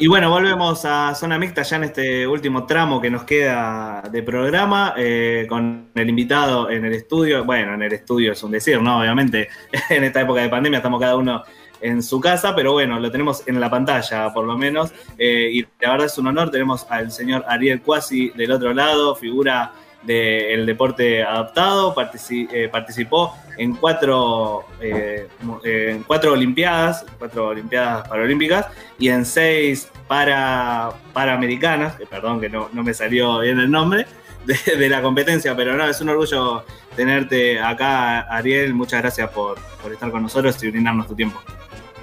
[0.00, 4.22] Y bueno, volvemos a Zona Mixta ya en este último tramo que nos queda de
[4.22, 7.44] programa, eh, con el invitado en el estudio.
[7.44, 9.00] Bueno, en el estudio es un decir, ¿no?
[9.00, 9.48] Obviamente,
[9.90, 11.42] en esta época de pandemia estamos cada uno
[11.80, 14.92] en su casa, pero bueno, lo tenemos en la pantalla por lo menos.
[15.18, 19.16] Eh, y la verdad es un honor, tenemos al señor Ariel Cuasi del otro lado,
[19.16, 19.72] figura
[20.02, 21.94] del deporte adaptado,
[22.30, 25.28] eh, participó en cuatro, eh,
[25.64, 28.66] en cuatro Olimpiadas, cuatro Olimpiadas Paralímpicas
[28.98, 34.06] y en seis para, Panamericanas, que perdón que no, me salió bien el nombre
[34.44, 36.64] de, la competencia, pero no, es un orgullo
[36.96, 38.74] tenerte acá, Ariel.
[38.74, 41.40] Muchas gracias por, por estar con nosotros y brindarnos tu tiempo.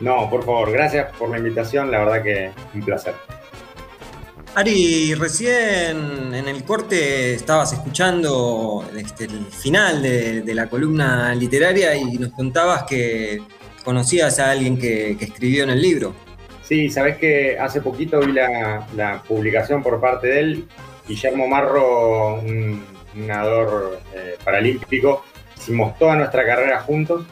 [0.01, 3.15] No, por favor, gracias por la invitación, la verdad que un placer.
[4.57, 12.17] Ari, recién en el corte estabas escuchando este, el final de, la columna literaria y
[12.17, 13.41] nos contabas que
[13.83, 16.15] conocías a alguien que, escribió en el libro.
[16.63, 20.67] Sí, sabes que hace poquito vi la, publicación por parte de él,
[21.05, 22.81] Guillermo Marro, un,
[23.13, 25.25] nadador eh, paralímpico,
[25.57, 27.25] hicimos toda nuestra carrera juntos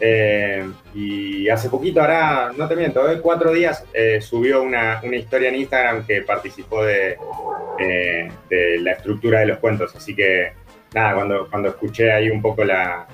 [0.00, 5.48] eh, y hace poquito, ahora, no te miento, hoy cuatro días eh, subió una, historia
[5.48, 7.18] en Instagram que participó de,
[8.80, 9.94] la estructura de los cuentos.
[9.96, 10.52] Así que,
[10.94, 13.06] nada, cuando, cuando escuché ahí un poco la,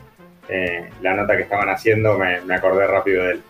[0.48, 3.42] eh, la nota que estaban haciendo, me, acordé rápido de él.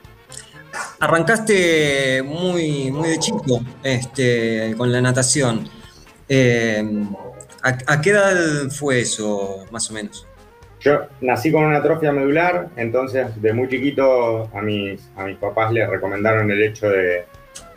[1.00, 5.68] Arrancaste muy, muy de chico este, con la natación.
[7.62, 10.26] ¿A qué edad fue eso, más o menos?
[10.84, 15.72] Yo nací con una atrofia medular, entonces de muy chiquito a mis, a mis papás
[15.72, 17.24] les recomendaron el hecho de,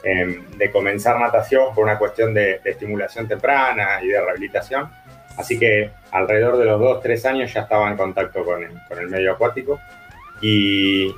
[0.03, 4.89] em, comenzar natación por una cuestión de, estimulación temprana y de rehabilitación.
[5.37, 9.31] Así que alrededor de los 2, 3 años ya estaba en contacto con el, medio
[9.31, 9.79] acuático.
[10.41, 11.09] Y,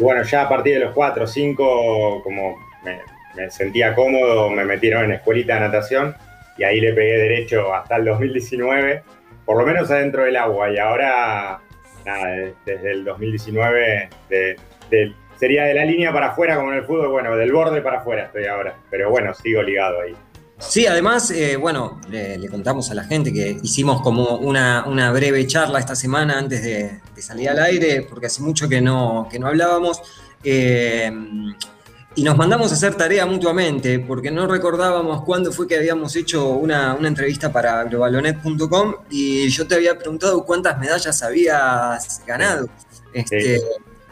[0.00, 2.98] bueno, ya a partir de los 4 o 5, como me,
[3.36, 6.16] me sentía cómodo, me metieron en escuelita de natación
[6.58, 9.02] y ahí le pegué derecho hasta el 2019
[9.44, 10.70] por lo menos adentro del agua.
[10.70, 11.60] Y ahora,
[12.64, 14.08] desde el 2019,
[15.38, 18.24] sería de la línea para afuera como en el fútbol, bueno, del borde para afuera
[18.24, 18.76] estoy ahora.
[18.90, 20.14] Pero bueno, sigo ligado ahí.
[20.58, 25.80] Sí, además, eh, bueno, le, contamos a la gente que hicimos como una, breve charla
[25.80, 30.00] esta semana antes de, salir al aire, porque hace mucho que no, que no hablábamos.
[30.44, 31.10] Eh,
[32.14, 36.50] y nos mandamos a hacer tarea mutuamente, porque no recordábamos cuándo fue que habíamos hecho
[36.50, 42.68] una, entrevista para globalonet.com y yo te había preguntado cuántas medallas habías ganado.
[43.14, 43.60] Este,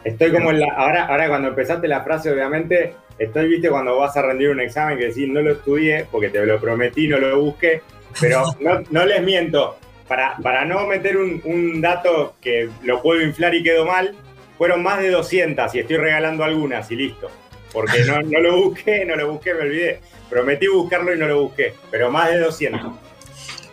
[0.03, 0.73] estoy como en la.
[0.75, 4.97] Ahora, ahora cuando empezaste la frase, obviamente, estoy, viste, cuando vas a rendir un examen
[4.97, 7.81] que decís, no lo estudié, porque te lo prometí, no lo busqué,
[8.19, 8.43] pero
[8.89, 9.77] no, les miento.
[10.07, 14.13] Para, para no meter un, un dato que lo puedo inflar y quedó mal,
[14.57, 17.29] fueron más de 200 y estoy regalando algunas y listo
[17.71, 19.99] porque no, lo busqué, no lo busqué, me olvidé.
[20.29, 22.91] Prometí buscarlo y no lo busqué, pero más de 200.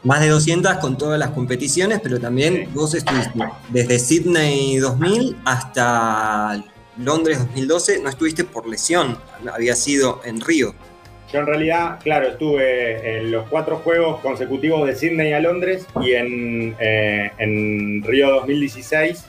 [0.04, 3.32] Más de 200 con todas las competiciones, pero también vos estuviste
[3.70, 6.64] desde Sydney 2000 hasta
[6.98, 9.18] Londres 2012, no estuviste por lesión,
[9.52, 10.74] había sido en Río.
[11.32, 16.12] Yo en realidad, claro, estuve en los cuatro juegos consecutivos de Sydney a Londres y
[16.12, 19.26] en, eh, en Río 2016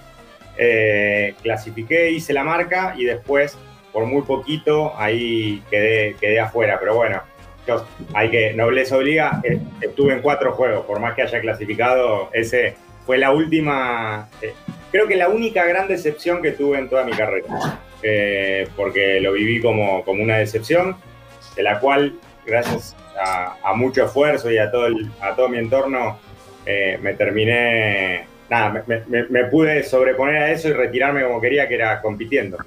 [0.62, 3.58] eh, clasifiqué, hice la marca y después
[3.92, 7.22] por muy poquito ahí quedé, quedé afuera, pero bueno,
[8.14, 12.76] hay que, nobleza obliga, eh, estuve en cuatro juegos, por más que haya clasificado, ese
[13.06, 14.54] fue la última, eh,
[14.92, 19.34] creo que la única gran decepción que tuve en toda mi carrera, eh, porque lo
[19.34, 20.96] viví como, como una decepción,
[21.56, 24.88] de la cual, gracias a, mucho esfuerzo y a todo,
[25.22, 26.20] a todo mi entorno,
[27.02, 32.58] me terminé, nada, me pude sobreponer a eso y retirarme como quería, que era compitiendo.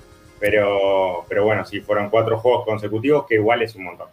[0.42, 4.08] Pero, pero bueno, sí, fueron cuatro juegos consecutivos, que igual es un montón.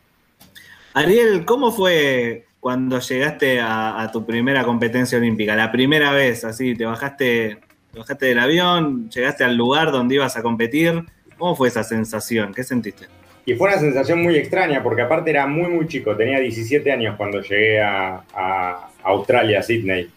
[0.93, 5.55] Ariel, ¿cómo fue cuando llegaste a, tu primera competencia olímpica?
[5.55, 7.57] La primera vez, así, te bajaste,
[7.97, 11.03] bajaste del avión, llegaste al lugar donde ibas a competir.
[11.39, 12.53] ¿Cómo fue esa sensación?
[12.53, 13.07] ¿Qué sentiste?
[13.47, 16.15] Y fue una sensación muy extraña, porque aparte era muy, muy chico.
[16.15, 20.11] Tenía 17 años cuando llegué a, a Australia, a Sydney.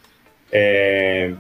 [0.51, 1.35] Eh,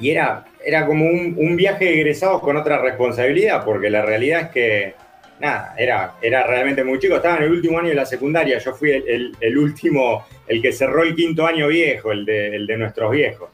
[0.00, 4.48] y era, era como un, viaje de egresados con otra responsabilidad, porque la realidad es
[4.50, 4.94] que,
[5.40, 7.16] nada, era, era realmente muy chico.
[7.16, 11.02] Estaba en el último año de la secundaria, yo fui el, último, el que cerró
[11.02, 13.50] el quinto año viejo, el de, el de nuestros viejos.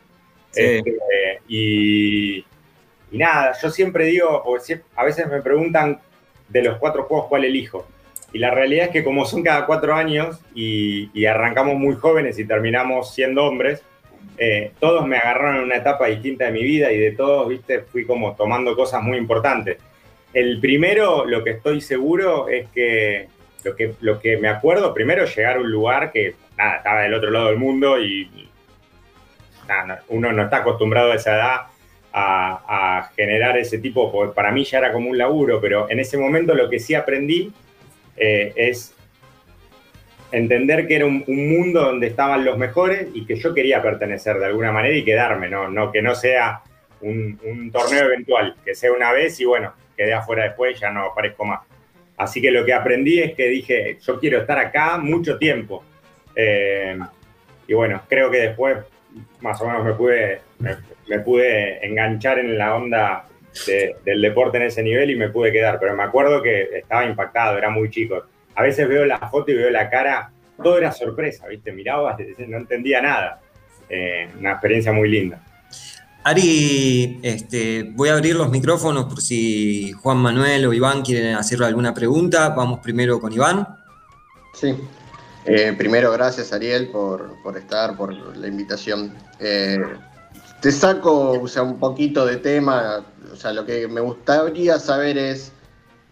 [0.54, 0.96] Este,
[1.48, 2.44] y,
[3.12, 6.00] nada, yo siempre digo, porque a veces me preguntan
[6.48, 7.86] de los cuatro juegos cuál elijo.
[8.32, 12.44] Y la realidad es que como son cada cuatro años y arrancamos muy jóvenes y
[12.44, 13.82] terminamos siendo hombres,
[14.36, 17.80] eh, todos me agarraron en una etapa distinta de mi vida y de todos, viste,
[17.80, 19.78] fui como tomando cosas muy importantes.
[20.32, 23.28] El primero, lo que estoy seguro es que
[23.64, 27.14] lo que, lo que me acuerdo, primero llegar a un lugar que nada, estaba del
[27.14, 28.48] otro lado del mundo y
[30.08, 31.60] uno no está acostumbrado a esa edad
[32.12, 36.18] a, generar ese tipo, porque para mí ya era como un laburo, pero en ese
[36.18, 37.52] momento lo que sí aprendí
[38.16, 38.94] eh, es
[40.32, 44.46] entender que era un, mundo donde estaban los mejores y que yo quería pertenecer de
[44.46, 46.62] alguna manera y quedarme, no, no que no sea
[47.00, 51.44] un, torneo eventual, que sea una vez y bueno, quedé afuera después, ya no aparezco
[51.44, 51.60] más.
[52.16, 55.84] Así que lo que aprendí es que dije, yo quiero estar acá mucho tiempo.
[56.34, 56.98] Eh,
[57.66, 58.78] y bueno, creo que después
[59.40, 60.40] más o menos me pude,
[61.06, 63.24] me, pude enganchar en la onda
[64.04, 65.78] del deporte en ese nivel y me pude quedar.
[65.78, 68.24] Pero me acuerdo que estaba impactado, era muy chico.
[68.58, 71.70] A veces veo la foto y veo la cara, todo era sorpresa, ¿viste?
[71.70, 72.16] Miraba,
[72.48, 73.40] no entendía nada.
[73.88, 75.40] Eh, una experiencia muy linda.
[76.24, 81.66] Ari, este, voy a abrir los micrófonos por si Juan Manuel o Iván quieren hacerle
[81.66, 82.48] alguna pregunta.
[82.48, 83.64] Vamos primero con Iván.
[84.54, 84.74] Sí.
[85.44, 89.14] Eh, primero, gracias Ariel por, estar, por la invitación.
[89.38, 89.78] Eh,
[90.60, 95.52] te saco sea, un poquito de tema, o sea, lo que me gustaría saber es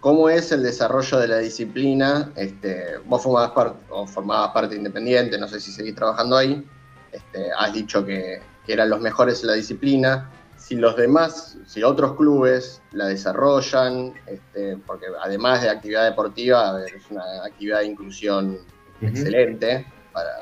[0.06, 2.30] cómo es el desarrollo de la disciplina.
[2.36, 6.64] Este, vos formabas, parte, o formabas parte independiente, no sé si seguís trabajando ahí.
[7.10, 11.82] Este, has dicho que que eran los mejores en la disciplina, si los demás, si
[11.82, 18.58] otros clubes la desarrollan, este, porque además de actividad deportiva, es una actividad de inclusión
[19.00, 20.40] excelente para,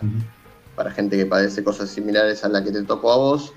[0.74, 3.52] para, gente que padece cosas similares a la que te tocó a vos.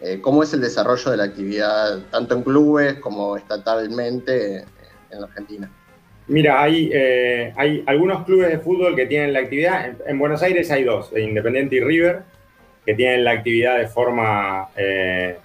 [0.00, 4.66] Eh, ¿Cómo es el desarrollo de la actividad tanto en clubes como estatalmente
[5.16, 5.70] en Argentina?
[6.28, 9.94] Mira, hay, eh, hay algunos clubes de fútbol que tienen la actividad.
[10.06, 12.22] En, Buenos Aires hay dos, Independiente y River
[12.84, 15.36] que tienen la actividad de forma eh,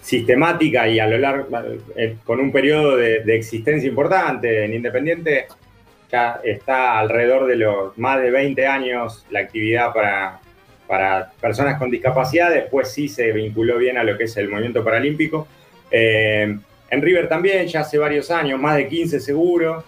[0.00, 1.48] sistemática y a lo largo,
[1.96, 4.64] eh, con un periodo de, existencia importante.
[4.64, 5.46] En Independiente
[6.10, 10.40] ya está alrededor de los más de 20 años la actividad para,
[10.86, 14.84] para personas con discapacidad, después sí se vinculó bien a lo que es el movimiento
[14.84, 15.48] paralímpico.
[16.90, 19.84] En River también, ya hace varios años, más de 15 seguro.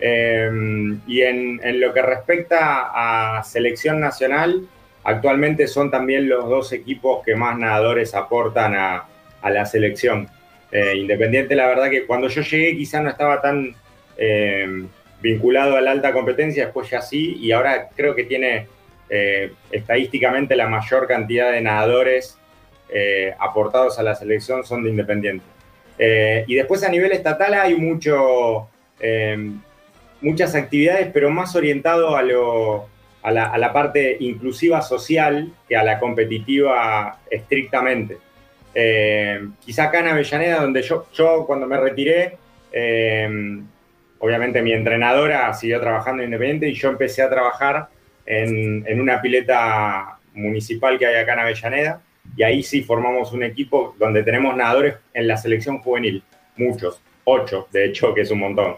[0.00, 2.90] y en, lo que respecta
[3.38, 4.68] a selección nacional,
[5.04, 9.08] Actualmente son también los dos equipos que más nadadores aportan a,
[9.42, 10.28] la selección.
[10.70, 13.74] Eh, Independiente, la verdad que cuando yo llegué quizás no estaba tan
[14.16, 14.84] eh,
[15.20, 18.68] vinculado a la alta competencia, después ya sí, y ahora creo que tiene
[19.10, 22.38] eh, estadísticamente la mayor cantidad de nadadores
[23.38, 25.44] aportados a la selección son de Independiente.
[26.46, 28.68] Y después a nivel estatal hay mucho,
[30.20, 32.88] muchas actividades, pero más orientado a lo,
[33.22, 38.18] a la, parte inclusiva social que a la competitiva estrictamente.
[38.74, 42.36] Eh, quizá acá en Avellaneda, donde yo, yo cuando me retiré,
[42.72, 43.60] eh,
[44.18, 47.88] obviamente mi entrenadora siguió trabajando independiente y yo empecé a trabajar
[48.26, 52.00] en, en, una pileta municipal que hay acá en Avellaneda
[52.36, 56.22] y ahí sí formamos un equipo donde tenemos nadadores en la selección juvenil,
[56.56, 58.76] muchos, ocho de hecho, que es un montón.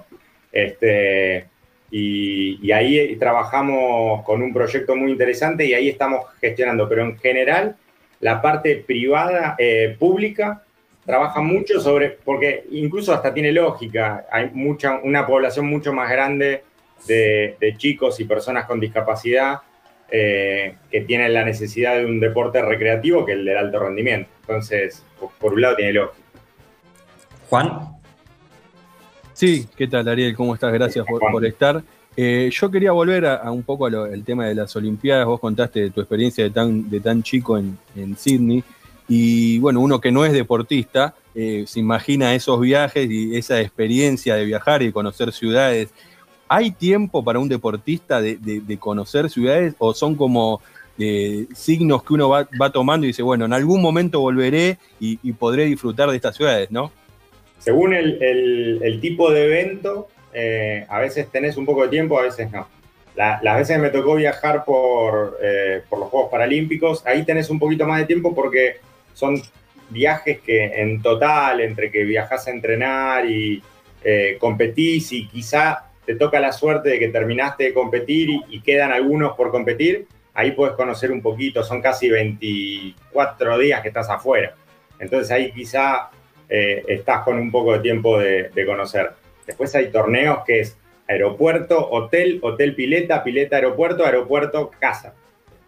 [0.53, 1.47] Este,
[1.91, 7.77] y, ahí trabajamos con un proyecto muy interesante y ahí estamos gestionando, pero en general
[8.21, 10.65] la parte privada, eh, pública,
[11.05, 16.63] trabaja mucho sobre, porque incluso hasta tiene lógica, hay mucha, una población mucho más grande
[17.07, 19.59] de, chicos y personas con discapacidad
[20.17, 24.31] eh, que tienen la necesidad de un deporte recreativo que el del alto rendimiento.
[24.43, 25.03] Entonces,
[25.41, 26.25] por un lado tiene lógica.
[27.49, 27.89] Juan.
[29.33, 30.37] Sí, ¿qué tal Ariel?
[30.37, 30.73] ¿Cómo estás?
[30.73, 31.83] Gracias por, estar.
[32.17, 35.27] Eh, yo quería volver a, un poco al tema de las Olimpiadas.
[35.27, 38.63] Vos contaste de tu experiencia de tan, de tan chico en, en Sydney.
[39.09, 44.37] Y bueno, uno que no es deportista eh, se imagina esos viajes y esa experiencia
[44.37, 45.91] de viajar y conocer ciudades.
[46.57, 50.63] ¿Hay tiempo para un deportista de, conocer ciudades o son como
[51.01, 55.65] eh, signos que uno va, tomando y dice, bueno, en algún momento volveré y, podré
[55.65, 56.93] disfrutar de estas ciudades, ¿no?
[57.59, 62.49] Según el, tipo de evento, eh, a veces tenés un poco de tiempo, a veces
[62.53, 62.69] no.
[63.17, 67.85] las veces me tocó viajar por, eh, por los Juegos Paralímpicos, ahí tenés un poquito
[67.85, 68.77] más de tiempo porque
[69.13, 69.43] son
[69.91, 73.61] viajes que en total, entre que viajas a entrenar y
[74.39, 79.37] competís y quizá te toca la suerte de que terminaste de competir y, quedan algunos
[79.37, 84.55] por competir, ahí puedes conocer un poquito, son casi 24 días que estás afuera.
[84.99, 86.11] Entonces ahí quizá
[86.49, 89.11] eh, estás con un poco de tiempo de, conocer.
[89.47, 90.77] Después hay torneos que es
[91.09, 95.15] aeropuerto, hotel, hotel pileta, pileta aeropuerto, aeropuerto casa.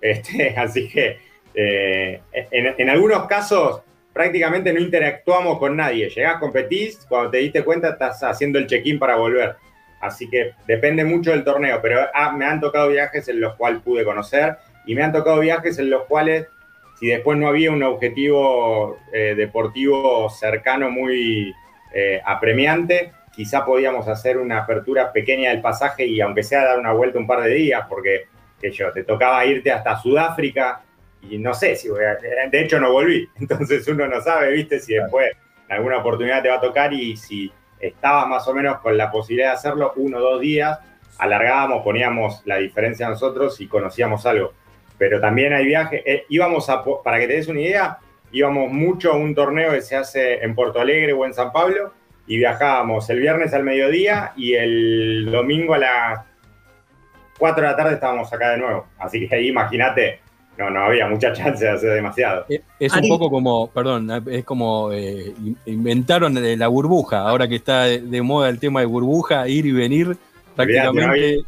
[0.00, 1.18] Este, así que
[1.54, 3.80] eh, en, algunos casos
[4.12, 6.08] prácticamente no interactuamos con nadie.
[6.08, 9.56] Llegás, competís, cuando te diste cuenta estás haciendo el check-in para volver.
[10.00, 13.82] Así que depende mucho del torneo, pero ah, me han tocado viajes en los cuales
[13.82, 16.46] pude conocer y me han tocado viajes en los cuales,
[16.98, 21.52] si después no había un objetivo eh, deportivo cercano muy
[21.92, 26.92] eh, apremiante, quizá podíamos hacer una apertura pequeña del pasaje y aunque sea dar una
[26.92, 28.28] vuelta un par de días, porque
[28.60, 30.80] que yo, te tocaba irte hasta Sudáfrica
[31.20, 34.80] y no sé si voy a, de hecho no volví, entonces uno no sabe, viste,
[34.80, 35.32] si después
[35.68, 39.10] en alguna oportunidad te va a tocar y si estabas más o menos con la
[39.10, 40.78] posibilidad de hacerlo uno o dos días,
[41.18, 44.52] alargábamos, poníamos la diferencia nosotros y conocíamos algo.
[44.98, 47.98] Pero también hay viajes, eh, íbamos a, para que te des una idea,
[48.32, 51.92] íbamos mucho a un torneo que se hace en Porto Alegre o en San Pablo
[52.26, 56.20] y viajábamos el viernes al mediodía y el domingo a las
[57.38, 58.86] 4 de la tarde estábamos acá de nuevo.
[58.98, 60.20] Así que ahí imagínate,
[60.58, 62.46] no, no había mucha chance de hacer demasiado.
[62.48, 65.34] Eh, es un poco como, perdón, es como eh,
[65.66, 70.16] inventaron la burbuja, ahora que está de moda el tema de burbuja, ir y venir.
[70.54, 71.44] Prácticamente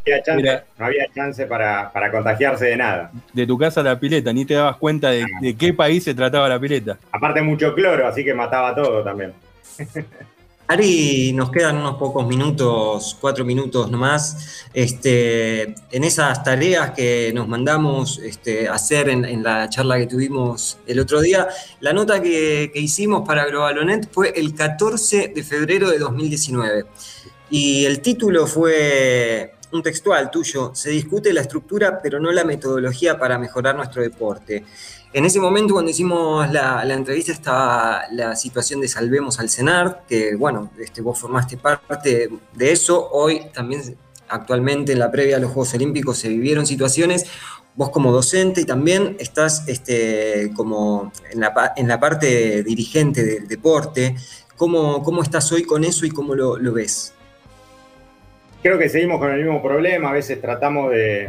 [0.78, 3.10] no había chance, para, contagiarse de nada.
[3.32, 6.14] De tu casa a la pileta, ni te dabas cuenta de, de qué país se
[6.14, 6.98] trataba la pileta.
[7.10, 9.32] Aparte mucho cloro, así que mataba todo también.
[10.70, 17.48] Ari, nos quedan unos pocos minutos, cuatro minutos nomás, este, en esas tareas que nos
[17.48, 21.48] mandamos este, hacer en, la charla que tuvimos el otro día.
[21.80, 26.84] La nota que, hicimos para Globalonet fue el 14 de febrero de 2019
[27.48, 33.18] y el título fue un textual tuyo, se discute la estructura pero no la metodología
[33.18, 34.64] para mejorar nuestro deporte.
[35.12, 40.36] En ese momento, cuando hicimos la, entrevista, estaba la situación de Salvemos al CENAR, que
[40.36, 43.08] bueno, este, vos formaste parte de eso.
[43.10, 43.96] Hoy también,
[44.28, 47.24] actualmente, en la previa a los Juegos Olímpicos, se vivieron situaciones.
[47.74, 54.14] Vos como docente y también estás este, como en la, parte dirigente del deporte.
[54.56, 57.14] ¿Cómo, ¿Cómo estás hoy con eso y cómo lo ves?
[58.62, 60.10] Creo que seguimos con el mismo problema.
[60.10, 61.28] A veces tratamos de,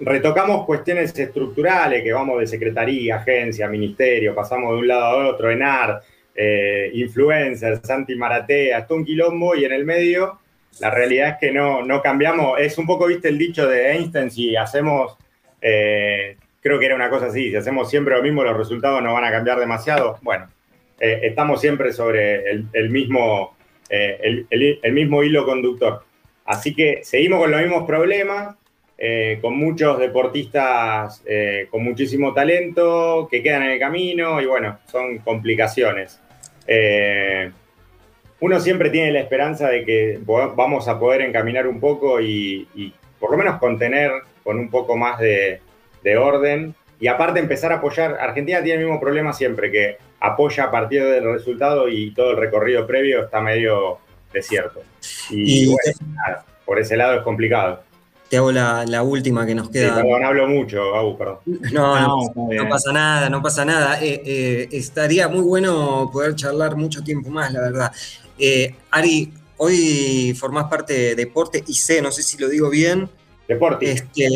[0.00, 5.50] retocamos cuestiones estructurales que vamos de secretaría, agencia, ministerio, pasamos de un lado a otro,
[5.50, 6.02] ENAR,
[6.34, 10.38] eh, influencers, Santi Maratea, hasta un quilombo y en el medio
[10.80, 12.60] la realidad es que no, no cambiamos.
[12.60, 15.16] Es un poco, viste, el dicho de Einstein, si hacemos,
[15.60, 19.14] eh, creo que era una cosa así, si hacemos siempre lo mismo, los resultados no
[19.14, 20.18] van a cambiar demasiado.
[20.22, 20.48] Bueno,
[21.00, 23.56] eh, estamos siempre sobre el, mismo,
[23.88, 26.04] el, el mismo hilo conductor.
[26.48, 28.56] Así que seguimos con los mismos problemas,
[28.96, 34.78] eh, con muchos deportistas eh, con muchísimo talento que quedan en el camino y bueno,
[34.90, 36.18] son complicaciones.
[36.66, 37.50] Eh,
[38.40, 43.30] uno siempre tiene la esperanza de que vamos a poder encaminar un poco y, por
[43.30, 44.10] lo menos contener
[44.42, 45.60] con un poco más de,
[46.18, 48.16] orden y aparte empezar a apoyar.
[48.18, 52.38] Argentina tiene el mismo problema siempre, que apoya a partir del resultado y todo el
[52.38, 53.98] recorrido previo está medio
[54.32, 54.82] desierto.
[55.30, 55.74] Y,
[56.64, 57.82] por ese lado es complicado.
[58.28, 59.94] Te hago la, última que nos queda.
[59.94, 60.82] perdón, hablo mucho,
[61.16, 61.38] perdón.
[61.72, 64.02] No, no, pasa nada, no pasa nada.
[64.02, 67.92] Eh, eh, estaría muy bueno poder charlar mucho tiempo más, la verdad.
[68.38, 73.08] Eh, Ari, hoy formás parte de Deporte IC, no sé si lo digo bien.
[73.48, 74.28] Deportic, este,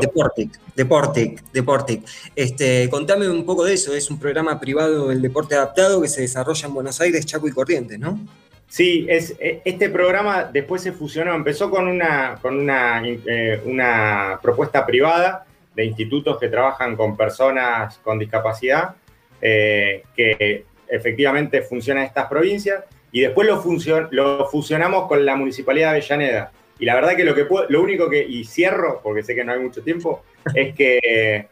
[0.00, 2.04] Deportic, Deportic, Deportic.
[2.34, 6.22] Este, contame un poco de eso, es un programa privado del deporte adaptado que se
[6.22, 8.18] desarrolla en Buenos Aires, Chaco y Corrientes, ¿no?
[8.68, 14.38] Sí, es, e, este programa después se fusionó, empezó con una, con una, eh, una
[14.42, 18.94] propuesta privada de institutos que trabajan con personas con discapacidad,
[19.40, 23.62] eh, que efectivamente funciona en estas provincias, y después lo,
[24.10, 26.50] lo fusionamos con la Municipalidad de Avellaneda.
[26.78, 29.52] Y la verdad que lo, que lo único que, y cierro, porque sé que no
[29.52, 31.48] hay mucho tiempo, es que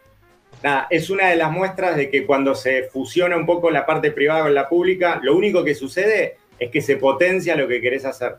[0.62, 4.10] nada, es una de las muestras de que cuando se fusiona un poco la parte
[4.10, 8.04] privada con la pública, lo único que sucede es que se potencia lo que querés
[8.04, 8.36] hacer.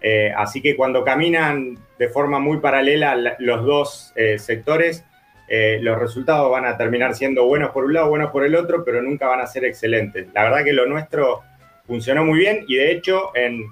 [0.00, 5.04] Eh, así que cuando caminan de forma muy paralela los dos eh, sectores,
[5.48, 8.84] eh, los resultados van a terminar siendo buenos por un lado, buenos por el otro,
[8.84, 10.28] pero nunca van a ser excelentes.
[10.34, 11.42] La verdad que lo nuestro
[11.86, 13.64] funcionó muy bien y de hecho en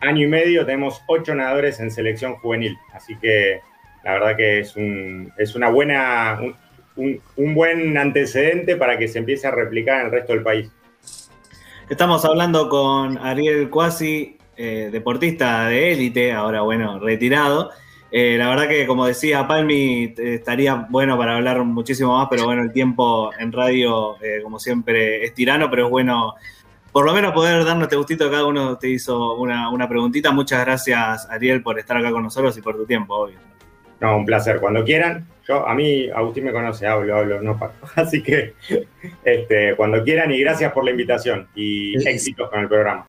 [0.00, 2.76] año y medio tenemos ocho nadadores en selección juvenil.
[2.92, 3.60] Así que
[4.04, 6.40] la verdad que es, un, es una buena,
[6.96, 10.70] un, un buen antecedente para que se empiece a replicar en el resto del país.
[11.88, 17.70] Estamos hablando con Ariel Cuasi, eh, deportista de élite, ahora bueno, retirado.
[18.10, 22.62] Eh, la verdad que, como decía Palmi, estaría bueno para hablar muchísimo más, pero bueno,
[22.62, 26.34] el tiempo en radio, eh, como siempre, es tirano, pero es bueno
[26.90, 28.28] por lo menos poder darnos este gustito.
[28.32, 30.32] Cada uno te hizo una, una preguntita.
[30.32, 33.38] Muchas gracias, Ariel, por estar acá con nosotros y por tu tiempo, obvio.
[34.00, 34.60] No, un placer.
[34.60, 37.74] Cuando quieran, yo, a mí, Agustín me conoce, hablo, hablo, no paro.
[37.96, 38.54] Así que,
[39.24, 43.04] este, cuando quieran y gracias por la invitación y éxitos con el programa.